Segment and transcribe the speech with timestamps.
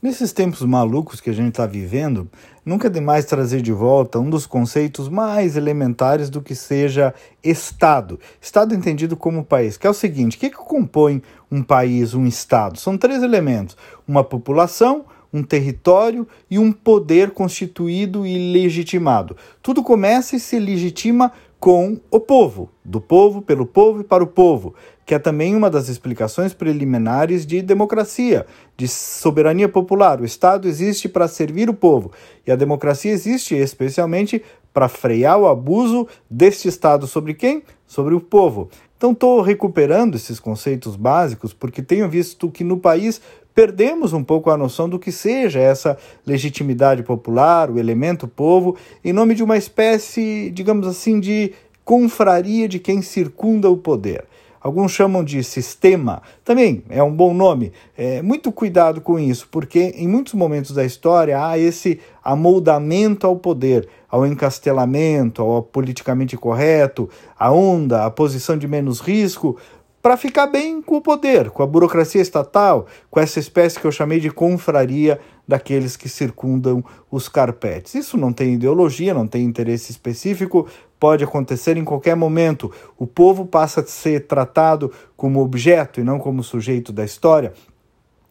[0.00, 2.30] Nesses tempos malucos que a gente está vivendo,
[2.64, 8.20] nunca é demais trazer de volta um dos conceitos mais elementares do que seja Estado.
[8.40, 12.26] Estado entendido como país, que é o seguinte: o que, que compõe um país, um
[12.28, 12.78] Estado?
[12.78, 13.76] São três elementos:
[14.06, 19.36] uma população, um território e um poder constituído e legitimado.
[19.60, 24.26] Tudo começa e se legitima com o povo, do povo, pelo povo e para o
[24.26, 24.74] povo,
[25.04, 28.46] que é também uma das explicações preliminares de democracia,
[28.76, 30.20] de soberania popular.
[30.20, 32.12] O Estado existe para servir o povo
[32.46, 34.42] e a democracia existe especialmente
[34.72, 37.62] para frear o abuso deste Estado sobre quem?
[37.86, 38.68] Sobre o povo.
[38.96, 43.20] Então, estou recuperando esses conceitos básicos porque tenho visto que no país
[43.58, 49.12] perdemos um pouco a noção do que seja essa legitimidade popular, o elemento povo, em
[49.12, 51.52] nome de uma espécie, digamos assim, de
[51.84, 54.26] confraria de quem circunda o poder.
[54.60, 57.72] Alguns chamam de sistema, também é um bom nome.
[57.96, 63.34] É, muito cuidado com isso, porque em muitos momentos da história há esse amoldamento ao
[63.36, 69.56] poder, ao encastelamento, ao politicamente correto, a onda, a posição de menos risco,
[70.02, 73.92] para ficar bem com o poder, com a burocracia estatal, com essa espécie que eu
[73.92, 77.94] chamei de confraria daqueles que circundam os carpetes.
[77.94, 80.68] Isso não tem ideologia, não tem interesse específico,
[81.00, 82.72] pode acontecer em qualquer momento.
[82.96, 87.52] O povo passa a ser tratado como objeto e não como sujeito da história.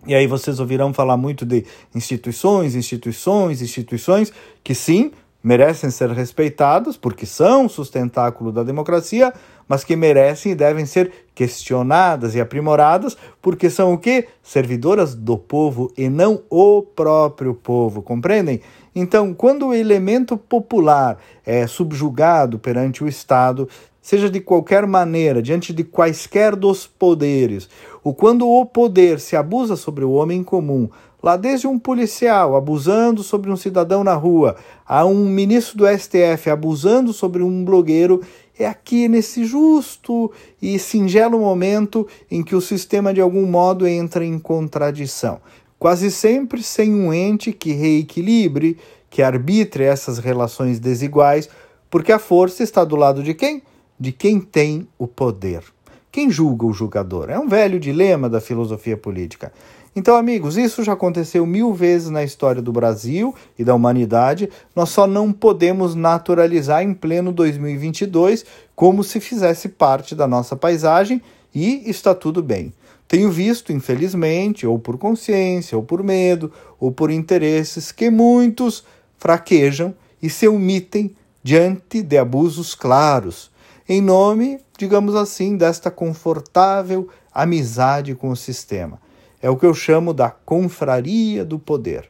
[0.05, 4.31] E aí vocês ouvirão falar muito de instituições, instituições, instituições,
[4.63, 5.11] que sim,
[5.47, 9.33] merecem ser respeitados porque são sustentáculo da democracia,
[9.65, 14.27] mas que merecem e devem ser questionadas e aprimoradas porque são o que?
[14.43, 18.59] Servidoras do povo e não o próprio povo, compreendem?
[18.93, 23.69] Então, quando o elemento popular é subjugado perante o Estado,
[24.01, 27.69] seja de qualquer maneira, diante de quaisquer dos poderes,
[28.03, 30.89] ou quando o poder se abusa sobre o homem comum,
[31.21, 36.49] lá desde um policial abusando sobre um cidadão na rua, a um ministro do STF
[36.49, 38.21] abusando sobre um blogueiro,
[38.57, 40.31] é aqui nesse justo
[40.61, 45.39] e singelo momento em que o sistema de algum modo entra em contradição.
[45.77, 48.77] Quase sempre sem um ente que reequilibre,
[49.09, 51.47] que arbitre essas relações desiguais,
[51.89, 53.61] porque a força está do lado de quem?
[53.99, 55.63] De quem tem o poder.
[56.11, 57.29] Quem julga o julgador?
[57.29, 59.51] É um velho dilema da filosofia política.
[59.95, 64.47] Então, amigos, isso já aconteceu mil vezes na história do Brasil e da humanidade.
[64.75, 71.21] Nós só não podemos naturalizar em pleno 2022 como se fizesse parte da nossa paisagem
[71.53, 72.71] e está tudo bem.
[73.07, 78.83] Tenho visto, infelizmente, ou por consciência, ou por medo, ou por interesses, que muitos
[79.17, 83.49] fraquejam e se omitem diante de abusos claros,
[83.89, 88.99] em nome, digamos assim, desta confortável amizade com o sistema.
[89.41, 92.09] É o que eu chamo da confraria do poder.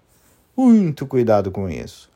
[0.56, 2.10] Muito cuidado com isso.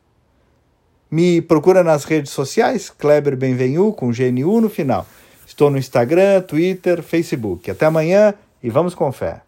[1.10, 5.06] Me procura nas redes sociais, Kleber Benvenu, com GNU no final.
[5.46, 7.70] Estou no Instagram, Twitter, Facebook.
[7.70, 8.32] Até amanhã
[8.62, 9.42] e vamos com fé.